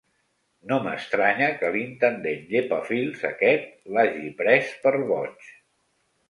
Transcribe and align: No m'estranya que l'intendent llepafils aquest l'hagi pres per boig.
No 0.69 0.77
m'estranya 0.85 1.49
que 1.59 1.69
l'intendent 1.75 2.41
llepafils 2.53 3.27
aquest 3.31 3.69
l'hagi 3.99 4.33
pres 4.41 4.73
per 4.87 4.95
boig. 5.13 5.53